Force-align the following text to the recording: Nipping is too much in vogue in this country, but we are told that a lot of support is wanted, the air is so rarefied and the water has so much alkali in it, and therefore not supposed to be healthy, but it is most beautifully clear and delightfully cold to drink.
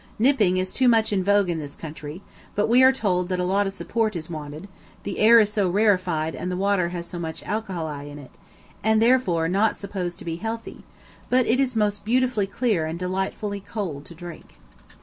Nipping 0.17 0.57
is 0.57 0.73
too 0.73 0.87
much 0.87 1.13
in 1.13 1.23
vogue 1.23 1.47
in 1.47 1.59
this 1.59 1.75
country, 1.75 2.23
but 2.55 2.67
we 2.67 2.81
are 2.81 2.91
told 2.91 3.29
that 3.29 3.39
a 3.39 3.43
lot 3.45 3.67
of 3.67 3.73
support 3.73 4.15
is 4.15 4.31
wanted, 4.31 4.67
the 5.03 5.19
air 5.19 5.39
is 5.39 5.53
so 5.53 5.69
rarefied 5.69 6.33
and 6.33 6.51
the 6.51 6.57
water 6.57 6.89
has 6.89 7.05
so 7.05 7.19
much 7.19 7.43
alkali 7.43 8.05
in 8.09 8.17
it, 8.17 8.31
and 8.83 8.99
therefore 8.99 9.47
not 9.47 9.77
supposed 9.77 10.17
to 10.17 10.25
be 10.25 10.37
healthy, 10.37 10.83
but 11.29 11.45
it 11.45 11.59
is 11.59 11.75
most 11.75 12.03
beautifully 12.03 12.47
clear 12.47 12.87
and 12.87 12.97
delightfully 12.97 13.59
cold 13.59 14.03
to 14.05 14.15
drink. 14.15 14.57